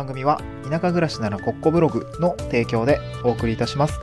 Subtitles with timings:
[0.00, 4.00] 番組は田舎暮らしならコッコブログの提供でお送りいたします。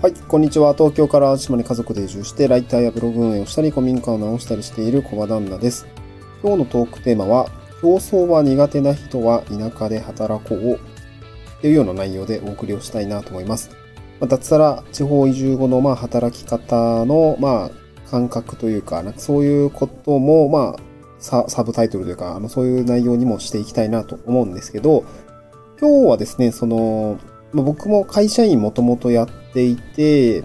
[0.00, 0.74] はい、こんにちは。
[0.74, 5.88] 東京から島に家族で移住して、ライターやブログ運営をしたり、古民家を直したりしている小場旦那です。
[6.40, 7.48] 今日のトークテーマは、
[7.82, 10.78] 競争は苦手な人は田舎で働こう
[11.60, 13.70] というような内容でお送りをしたいなと思います。
[14.20, 20.87] まあ、脱サラ地方移住後のまあ働き方のまあ感覚というか、なんかそういうこともまあ
[21.18, 25.04] ササブタイトルというか、あのそういう内容にもしていきたいなと思うんですけど、
[25.80, 27.18] 今日はですね、その、
[27.52, 30.42] まあ、僕も会社員もともとやっていて、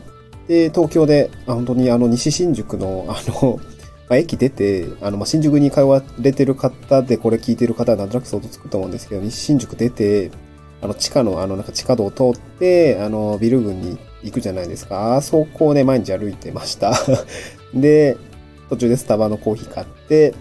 [0.48, 3.60] で、東京で、あ本当にあの西新宿の、あの、
[4.10, 10.32] まあ、駅出て、あの、まあ、新宿に通われてる方でこれ聞いてる方はなんとなく想像つくと思うんですけど、西新宿出て、
[10.82, 15.16] あの、地下の、あの、なんか地下道を通って、あの、ビル群に行くじゃないですか。
[15.16, 16.94] あそこをね、毎日歩いてました。
[17.74, 18.18] で、
[18.70, 20.34] 途中でスタバのコーヒー買って、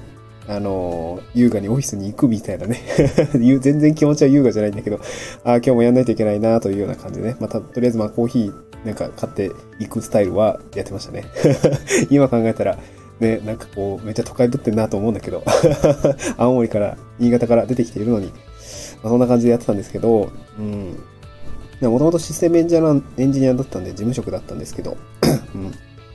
[0.48, 2.80] あの、優雅にオフィスに行くみたいなね
[3.60, 4.98] 全然気持ちは優雅じゃないんだけど、
[5.44, 7.36] あ今日もやんないといけないなというような感じでね。
[7.40, 11.24] また、とりあえずまあコーヒーなんか買っていくスタイルはやってましたね。
[12.10, 12.78] 今考えたら、
[13.20, 15.44] ね、なんかこう、めっちゃ都会ぶってんなと思うんだけど
[16.36, 18.32] 青森から、新潟から出てきているのに、ま
[19.04, 20.98] あ、そんな感じでやってたんですけど、うん。
[21.80, 24.96] もともとシステムエンジニアエンジニアだったんで、事務職だったんですけど、
[25.54, 25.64] うん。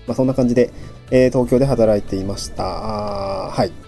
[0.05, 0.71] まあ、そんな感じで、
[1.11, 2.63] えー、東京で働いていました。
[2.63, 3.86] はい。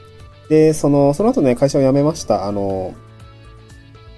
[0.49, 2.47] で、その、その後ね、会社を辞めました。
[2.47, 2.93] あの、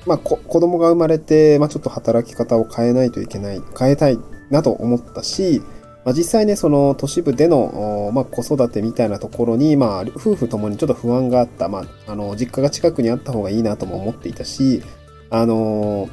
[0.05, 4.17] まあ、子供が生まれて、まあ、ちょっと働き方を変えないといけない、変えたい
[4.49, 5.61] なと思ったし、
[6.03, 11.69] まあ、実際ね、その都市部での、まあ、子育てみたいなところに、まあ、夫婦ともにちょっと不安があった。
[11.69, 14.81] まあ、あの、実家が近くにあった方がいいなとも思っていたし、
[15.29, 16.09] あの、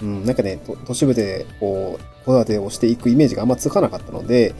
[0.00, 4.54] うん、なんかね、都市部で、こう、子育てをしていくイメージがあんまつかなかったので、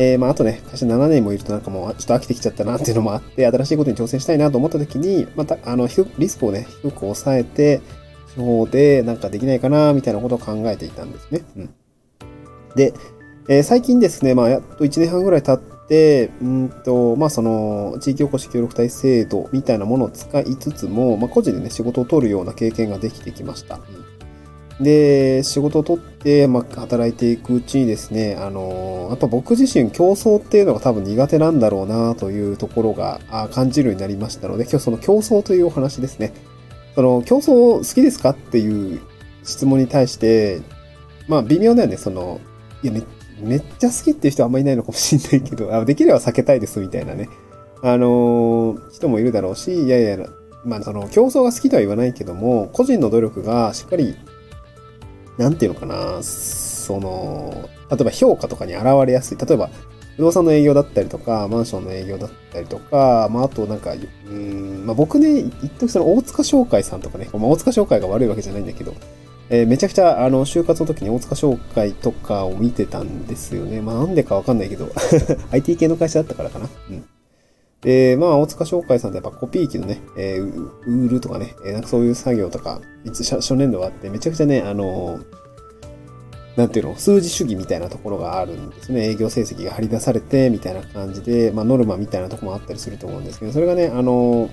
[0.00, 7.80] えー、まあ、あとね、会社7年もいるとなんかもう、ちょっと飽きてきちゃったなっていうのもあって、新しいことに挑戦したいなと思った時に、また、あの、リスクをね、低く抑えて、
[8.32, 11.42] 地方でなんかできないかな、みたいなことを考えていたんですね。
[11.56, 11.74] うん。
[12.76, 12.94] で、
[13.48, 23.74] えー、最近ですね、まあ、やっと1年半ぐらい経って、うんと、まあ、その、地域おこし協力隊制度みたいなものを使いつつも、まあ、個人でね、仕事を取るような経験ができてきました。
[23.74, 24.07] うん
[24.80, 33.20] で、仕事を取って、まあ、働いていくうちにですね、あの、やっぱ僕自身競争っていうのが多分苦手なんだろうなというところが
[33.52, 36.32] 感じるようになりましたので、今日その競争というお話ですね。
[36.94, 39.00] その競争好きですかっていう
[39.44, 40.60] 質問に対して、
[41.26, 42.40] まあ微妙だよね、その、
[42.82, 43.02] いやめ、
[43.40, 47.28] めっちゃ好きっていう人はあんまりいないのかもしれないけど、あできれば避けたいですみたいなね、
[47.82, 50.18] あの、人もいるだろうし、いやいや、
[50.64, 54.16] まあその競争が好きとは言わないけども、個人の努力がしっかり
[55.38, 59.38] なんていうのかな、その、例えば評価とかに現れやすい。
[59.38, 59.70] 例えば、
[60.16, 63.94] 不動産の営業だったりとか、マンションの営業だったりとか、まあ、あとなんか、
[64.26, 68.94] うん、まあ、僕ね、一時その大塚商会さんとかね、まあ、大塚商会が悪いわけじゃないんだけど、
[69.48, 73.80] えー、めちゃくちゃ、あの、就活の時に大塚商会とかを見てたんですよね。
[73.80, 74.90] まあ、なんでかわかんないけど、
[75.52, 76.68] IT 系の会社だったからかな。
[76.90, 77.04] うん。
[77.80, 85.24] で、まあ、大塚商会さんってやっぱコピー機のね、えー、ウールとかね、えー、なんかそういう作業とか、いつ初年度があって、めちゃくちゃね、あのー、
[86.56, 89.10] なんていうの、数字主義みたいなところがあるんですね。
[89.10, 94.50] 営業成績が張り出されて、みたいな感じで、まあ、ノルマみたいなとこもあったりすると思うんですけど、それがね、あのー、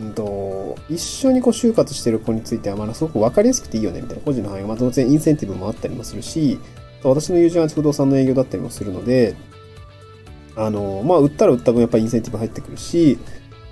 [0.00, 4.22] うんと、一緒にこう就活してる子については、まあ、すごくわかりやすくていいよね、みたいな。
[4.22, 6.60] 個人の範囲が、まあ、当然インセンティブもあったりもするし、
[7.02, 9.34] 私の友人は不動産の営業だったりもするので、
[10.56, 13.18] あの、まあ、売ったら売った分やっぱりインセンティブ入ってくるし、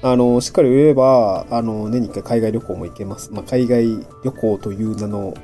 [0.03, 3.31] あの、しっかり売れば、あの、年に一回海外旅行も行けます。
[3.33, 5.35] まあ、海外旅行という名の、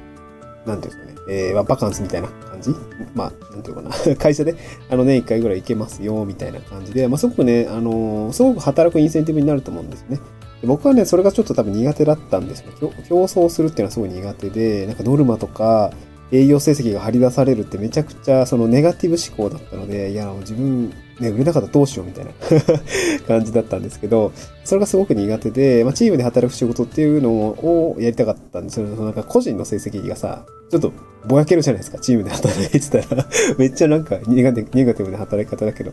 [0.65, 2.71] なんていうんですかね、えー、バカンスみたいな感じ？
[3.15, 4.57] まあ、なんていうかな、 会社で、
[4.89, 10.21] あの、年一回ぐらい行けますよ、みたいな感じで、まあ、すごくね、あの、すごく働くインセンティブになると思うんですね。
[10.65, 12.91] 僕はね、それがちょっと多分苦手だったんですよ。
[13.07, 15.93] 競争するっていうのはすごい苦手で、なんかノルマとか、
[16.33, 22.33] 営業成績が張り出されるってめちゃくちゃそのネガティブ思考だったので、いや、自分ね、売れなかったらどうしようみたいな
[23.27, 24.33] 感じだったんですけど、
[24.65, 28.87] それがすごく苦手で、まあ、チームで働く仕事っていうのをやりたかったんですよ。
[28.87, 30.93] なんか個人の成績がさ、ちょっと
[31.27, 33.27] ぼやけるじゃないですか、チームで働いてたら
[33.57, 35.93] めっちゃなんかネガティブな働き方だけど。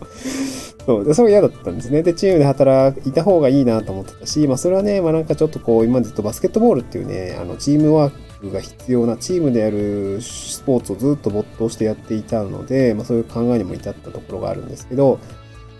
[0.86, 1.13] そう。
[1.13, 2.03] それが嫌だったんですね。
[2.03, 8.18] で、チームで働いた方がいいなと思ってたし、まあそれはね、まあなんかちょっとこう、今でずっとバスケットボールっていうね、あの、チームワーク
[8.51, 15.19] が必要なチームでやるスポーツをずっと没頭してやっていたので、まあそういう考えにも至ったところがあるんですけど、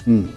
[0.08, 0.34] うん。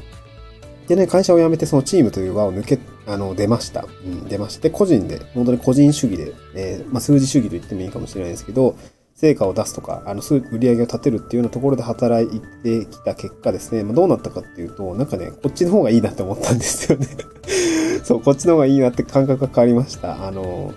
[0.88, 3.84] でね、会社を辞めてそのチームという輪を抜け、あの、出ました。
[4.04, 8.76] うん、出まして、個人で、本当に個人主義で、えー、まあ、数字主義と言ってもいいかもしれないですけど、
[9.16, 17.08] 成果を出すとか、あの、売り上げを立てるっていうようなところで働いてきた結果ですね、まあ、どうなったかっていうと、なんかね、こっちの方がいいなって思ったんですよね
[18.04, 20.26] そう、こっちの方がいいなって感覚が変わりました。
[20.26, 20.74] あの、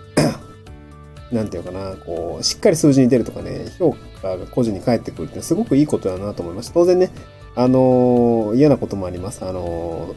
[1.32, 6.74] なんていうかな、こう、しっかり数字に出るとかね、評価が個人に返ってくるってすごくいいことだなと思いました。
[6.74, 7.12] 当然ね、
[7.56, 9.46] あの、嫌なこともあります。
[9.46, 10.16] あの、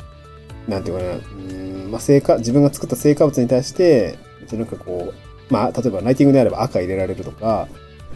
[0.69, 4.19] なんていうかな、うん、まあ、成果、自分が作った成果物に対して、
[4.53, 5.13] なんかこ
[5.51, 7.69] う、まあ、例えばライティングであれば赤入れられるとか、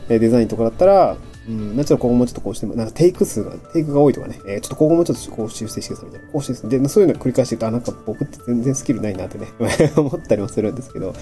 [0.08, 1.16] デザインとかだったら、
[1.48, 9.46] うん、ちょっとここもちょっとこうしても、なんかテイク数が、テイクが多いとかね、えーちょっとここもちょっとこう修正してくださいみたいな、こうしてで、そういうのを繰り返していくと、あ、なんか僕って全然スキルないなってね、
[9.96, 11.14] 思ったりもするんですけど、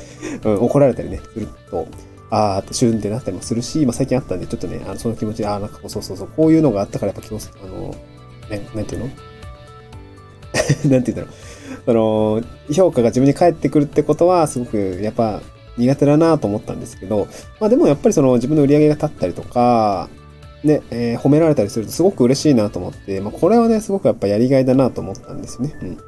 [0.45, 1.87] うん、怒られたりね、すると、
[2.31, 7.95] あーってシュンってなったりもするし、まあ最近あったんで、ちょっとね、あのその気持ちで、あなんかこうそうそうそう、こういうのがあったからやっぱ気をつあの、
[8.49, 9.09] ね、なんていうの？
[10.91, 11.31] なんて言うんだろう。
[11.85, 12.43] その、
[12.73, 15.43] 評価が自分に返ってくるってことは、すごくやっぱ
[15.77, 17.29] 苦手だなと思ったんですけど、
[17.61, 20.09] まあでもやっぱりその自分の売り上げが立ったりとか、
[20.63, 25.77] ね、えー褒められたりするとすごく嬉しいなと思って、まあこれはね、すごくやっぱやりがいだなと思ったんですよね。
[25.83, 25.99] うん。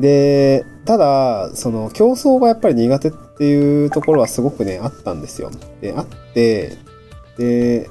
[0.00, 5.50] で、ただ、その競争がやっぱり苦手っていうところはすごくね、あったんですよ。
[5.80, 6.76] で、あって、
[7.38, 7.88] で、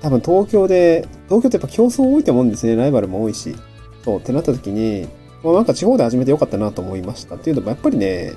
[0.00, 2.76] 多分東京で、東京ってやっぱ競争多いと思うんですね。
[2.76, 3.56] ライバルも多いし。
[4.04, 5.08] そう、ってなった時に、
[5.42, 7.36] まあ、なんか地方で始めてよかったなと思いました。
[7.36, 8.32] っていうのも、やっぱりね、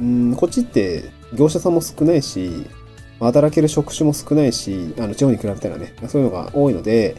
[0.00, 2.66] うん、こっちって業者さんも少ないし、
[3.20, 7.16] 働ける職種も少ないし、あの、地方に比べたらね、そういうのが多いので、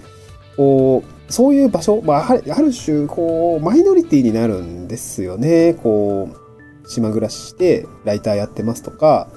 [0.56, 5.74] こう、そういう場所、まあ、あるある種、こう、マイノリティになるんですよね。
[5.76, 9.30] こう、島暮らしして、ライターやってますとか、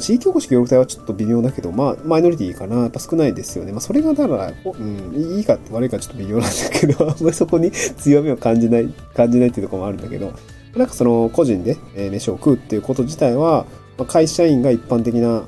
[0.00, 2.82] 地域おこし協力隊はちょっと微妙だけど、まあ、マイノリティかな。
[2.82, 3.72] やっぱ少ないですよね。
[3.72, 10.32] まあ、それが、だから、うん、いいか悪いかちょっと微妙なんだけど、あんまりそこに強みを感じない、感じないっていうところもあるんだけど、
[10.76, 13.66] なんかその、個人で飯を食うっていうこと自体は、
[13.96, 15.44] まあ、会社員が一般的な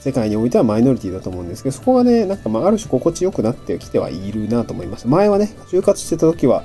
[0.00, 5.08] 世界においてはマイノリティだと思うんですけど、そこがね、なんかまあ、ある種心地よくなってきてはいるなと思いました。
[5.08, 6.64] 前はね、就活してた時は、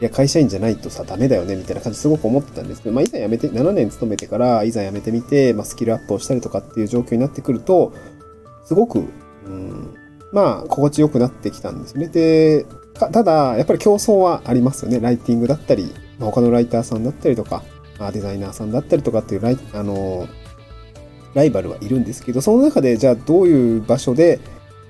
[0.00, 7.92] いや、会社員じゃないとさ、ダメだよね、みたいな感じすごく思ってたんですけど、まあ、いざ辞めて、7年勤めてから、いざ辞めてみて、まあ、スキルアップをしたりとかっていう状況になってくると、
[8.66, 9.04] すごく、
[9.46, 9.94] うん、
[10.32, 12.08] まあ、心地よくなってきたんですね。
[12.08, 15.00] で、ただ、やっぱり競争はありますよね。
[15.00, 15.92] ライティングだったり、
[16.24, 17.62] まあ、他のライターさんだったりとか、
[17.98, 20.26] まあデザイナーさんだったりとかっていうライ、あの、
[21.34, 24.40] ライバルはいるんですけど、その中で、じゃあどういう場所で、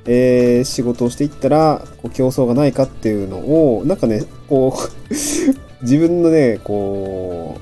[0.07, 5.15] えー仕事をしていったら、こう競争がないかっていうのを、なんかね、こう、
[5.83, 7.59] 自分のね、こ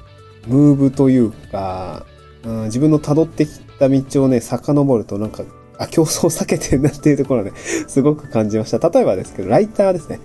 [0.49, 2.05] う、ムーブというか、
[2.45, 5.45] うん自分の辿ってきた道をね、遡ると、なんか、
[5.79, 8.91] あ、競争を避けてるなっていうところをね、すごく感じました。
[8.91, 10.21] 例えばですけど、ライターですね。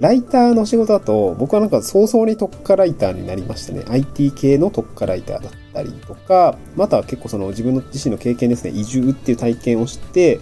[0.00, 3.84] ライターの仕事だと、僕はなんか早々に特化ライターになりましたね。
[3.88, 10.40] IT 系の特化ライターだったりとか、または結構その自分の自身の経験ですね、移住っていう体験をして、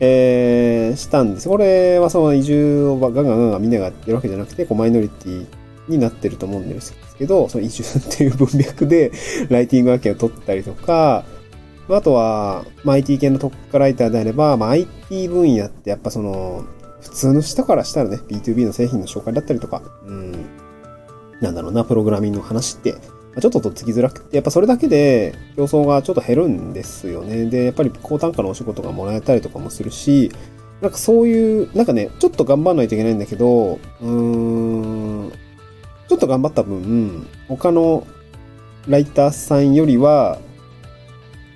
[0.00, 1.48] えー、したんです。
[1.48, 5.46] これはその移住をガンガンガンガンみんながやってるわけじゃなくて、こうマイノリティ
[5.88, 9.12] になってると思うんですけど、その移住っていう文脈で
[9.48, 11.24] ライティング案件を取ったりとか、
[11.88, 16.64] あとは、まあ、IT 系の特化ライターであれば、まあ、IT 分野ってやっぱその、
[17.00, 20.32] 普通の人からしたらね、B2B の製品の紹介だったりとか、うん、
[21.40, 22.98] なんだろうな、プログラミングの話って、ま
[23.36, 27.46] あちょっととっつきづらくて、やっぱそれだけで競争がちょっと減るんですよね。
[27.46, 30.30] で、やっぱり高単価のお仕事がもらえたりとかもするし、
[30.80, 35.32] なんかそういう、なんかね、ちょっと頑張らないといけないんだけど、うーん、
[36.08, 38.06] ちょっと頑張った分、他の
[38.88, 40.38] ライターさんよりは、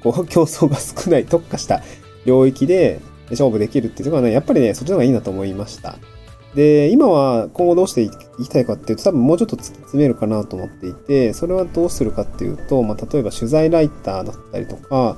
[0.03, 1.83] こう、競争が少ない特化した
[2.27, 5.97] 領域で勝負できるっていうところはね、やっぱりね、そっちの方がいいなと思いました。
[6.55, 15.17] で、今は今後どうしていきたいかっていうと、多分もうちょっと突き詰めるかなと思っていて、それはどうするかっていうと、まあ、例えば取材ライターだったりとか、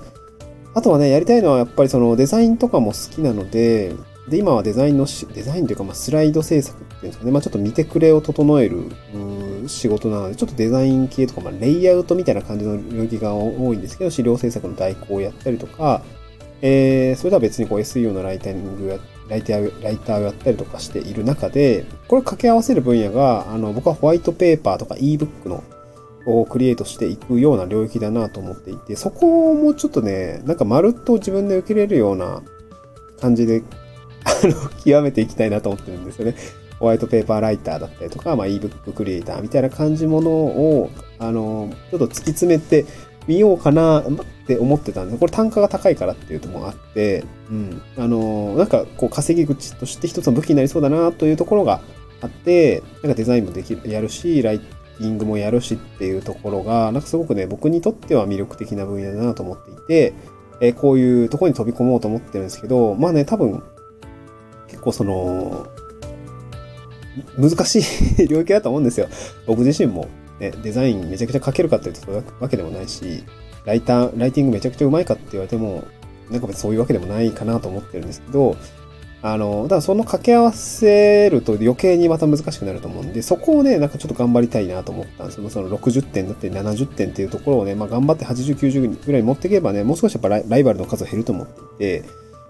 [0.75, 3.95] あとはね、やりたいのはやっぱりそのデザインとかも好きなので、
[4.29, 16.03] で、今はデザインのし、デザインというか、まあ、スライド制作っていうんですかね、まあ、ちょっと見てくれを整える、うー仕事なので、ちょっとデザイン系とか、まあ、レイアウトみたいな感じの領域が多いんですけど、資料制作の代行をやったりとか、
[16.63, 18.99] えー、それとは別にこう SEO のライタリングや、
[19.29, 25.63] ライター、ライターをやったりとかしている中で、これ掛け合わせる分野が、あの、僕はホワイトペーパーとか ebook の
[26.27, 32.43] をクリエイトしていくような領域だなと思っていて、そこをもうちょっとね、なんかまるっと自分で受けれるような
[33.21, 33.63] 感じで、
[34.25, 34.53] あの、
[34.85, 36.35] 極めていきたいなと思ってるんですよね。
[36.81, 42.85] ホワイトペーパーライターだったりとか、まあ ebook クリエイターみたいな感じものを、あの、ちょっと突き詰めて
[43.27, 44.05] みようかなっ
[44.47, 45.19] て思ってたんです。
[45.19, 47.83] これ単価が高いからっていうのもあって、うん。
[47.97, 51.81] あの、なんかこう稼ぎ口として一つの武器になりそうだなというところが
[52.21, 60.15] あって、なんかデザインもできる、やるし、ライティングもやるしっていうところが、なんかすごくね、僕にとっては魅力的な分野だなと思っていて、
[60.61, 63.63] えーこういうところに飛び込もうと思ってるんですけど、まあね、多分、
[64.69, 65.67] 結構その、
[67.39, 67.81] 難し
[68.23, 69.09] い 領域だと思うんですよ。
[69.47, 70.09] 僕自身も。
[70.41, 73.25] ね、デザインめちゃくちゃ書けるかっていうとそういうわけでもないし、
[73.65, 75.85] ライター、ライティングめちゃくちゃうまいかって言われても、
[76.31, 78.57] なんか別にそういうわけでもないかなと思ってるんですけど、
[79.23, 85.51] あの、だその掛け合わせると余計にまた難しくなると思うんで、そこをね、なんかちょっと頑張りたいなと思ったんですよ。
[85.51, 92.05] その60点だって70点っていうところをね、まあ頑張って80、90ぐらい持っていけばね、もう少しやっぱライバルの数減ると思っていて、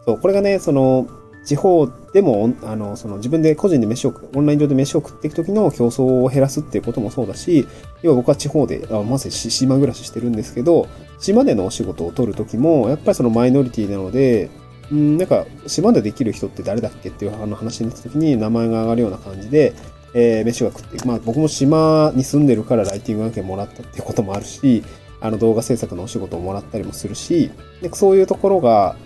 [0.05, 1.07] そう、これがね、その、
[1.46, 7.66] 地方でも、あの、その自分で個人で飯を、オンライン上で飯を食っていく時の競争を減らすっていうこともそうだし、
[8.02, 10.88] 要は僕は地方で、あまさに島暮らししてるんですけど、
[11.20, 14.50] 島でのお仕事を取る時も、やっぱりそのマイノリティなので、
[14.90, 19.72] うん、なんか、島でできる人って誰だっけっていう話になった時に名前が上がるような感じで、
[20.14, 24.82] えー、飯が食って、まあ僕も島に住んでるからライティング案件もらったっていうこともあるし、
[25.20, 27.50] あの動画制作のお仕事をもらったりもするし、
[27.82, 28.96] でそういうところが、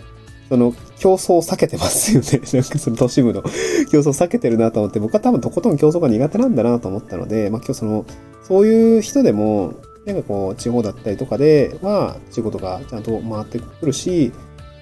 [0.50, 2.42] その競争を避けてますよね。
[2.52, 3.42] なんかその都市部の
[3.90, 8.04] 競争を避けてるなと思って、僕は多分とことん競争が苦手なんだなと思ったので、まあ今日その、
[8.42, 14.32] そういう人でも、なんかこう、地方だったりとかでは、仕事がちゃんと回ってくるし、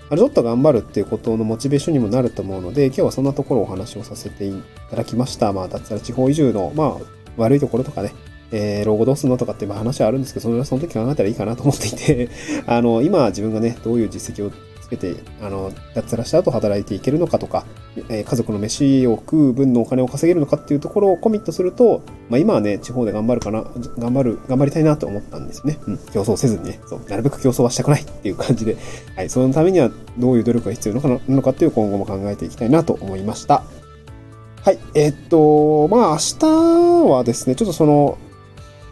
[0.09, 4.55] あれちょっと頑張るっていうことのモチベーションにもなると思うので、今日はそんなところをお話をさせてい
[4.89, 5.53] ただきました。
[5.53, 6.97] まあ、脱サラ地方移住の、まあ、
[7.37, 8.15] 悪いところとかね、
[8.51, 12.31] えー、老後どうすんのとかっていう話はあるんですけど、それはその時考えたらいいかなと思っていて、
[12.67, 14.51] あの、今自分がね、どういう実績を
[14.89, 17.67] つけて、あの、脱サラした後働いていけるのかとか、
[18.09, 23.65] えー、家族の飯を食う分のお金を稼げるのかっていうところをコミットすると、まあ今はね、地方で頑張るかな、
[23.99, 25.79] 頑張る、頑張りたいなと思ったんですよね。
[25.87, 28.77] うん、競争せずにね、そう、なるべく競争はしたくないっていう感じで、
[29.15, 33.63] はい、そのためにはどういう努力が必要なのかなのかっていう今後も考えていきたいなと思いました。
[34.65, 38.19] はい、えー、っと、まあ明日はですね、ちょっとその、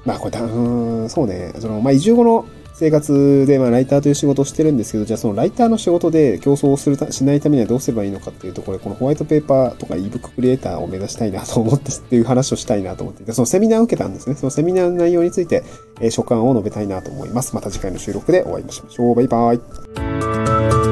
[0.05, 2.47] まあこれだ、うん、そうね、その、まあ移住後の
[2.79, 14.37] 生活で、まあ、ライターという仕事をしてるんですけど、じゃあそのライターの仕事で競争をするしないためにはどうすればいいのかっていうところで、このホワイトペーパーとか ebook クリエイターを目指したいなと思ってっていう話をしたいなと思っていて、そのセミナーを受けたんですね。
[14.37, 15.65] そのセミナーの内容について、
[16.01, 17.55] えー、所感を述べたいなと思います。
[17.55, 19.15] また次回の収録でお会いしましょう。
[19.15, 20.86] バイバイ。